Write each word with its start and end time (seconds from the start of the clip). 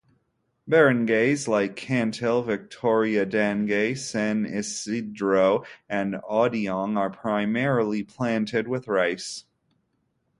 Barangays 0.67 1.47
like 1.47 1.75
Cantil, 1.75 2.43
Victoria, 2.43 3.23
Dangay, 3.23 3.95
San 3.95 4.47
Isidro, 4.47 5.63
and 5.87 6.15
Odiong 6.27 6.97
are 6.97 7.11
primarily 7.11 8.01
planted 8.01 8.67
with 8.67 8.87
rice. 8.87 9.45